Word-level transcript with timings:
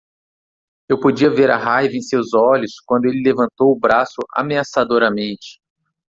Eu 0.89 0.99
podia 0.99 1.29
ver 1.29 1.51
a 1.51 1.57
raiva 1.57 1.93
em 1.95 2.01
seus 2.01 2.33
olhos 2.33 2.79
quando 2.87 3.05
ele 3.05 3.21
levantou 3.21 3.71
o 3.71 3.79
braço 3.79 4.15
ameaçadoramente. 4.35 5.61